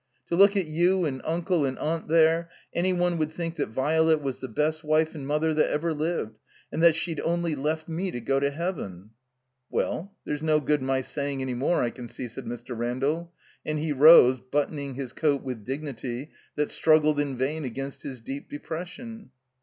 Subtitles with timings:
[0.29, 4.19] To look at you and Uncle and Aunt there, any one would think that Virelet
[4.19, 6.39] was the best wife and mother that ever lived,
[6.71, 9.11] and that she'd only left me to go to heaven."
[9.69, 12.75] "Well, there's no good my saying any more, I can see," said Mr.
[12.75, 13.31] Randall.
[13.63, 18.49] And he rose, buttoning his coat with dignity that struggled in vain against his deep
[18.49, 19.29] depression.